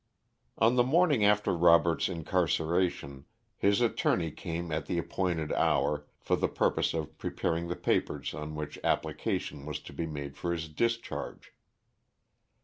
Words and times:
_On 0.57 0.77
the 0.77 0.83
morning 0.83 1.23
after 1.23 1.55
Robert's 1.55 2.09
incarceration, 2.09 3.25
his 3.55 3.81
attorney 3.81 4.31
came 4.31 4.71
at 4.71 4.87
the 4.87 4.97
appointed 4.97 5.51
hour 5.53 6.07
for 6.19 6.35
the 6.35 6.47
purpose 6.47 6.95
of 6.95 7.19
preparing 7.19 7.67
the 7.67 7.75
papers 7.75 8.33
on 8.33 8.55
which 8.55 8.79
application 8.83 9.63
was 9.63 9.79
to 9.81 9.93
be 9.93 10.07
made 10.07 10.35
for 10.35 10.53
his 10.53 10.67
discharge. 10.69 11.53